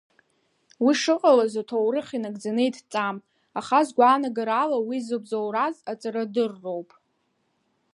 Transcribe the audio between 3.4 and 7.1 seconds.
аха сгәаанагарала, уи зыбзоураз аҵарадырроуп…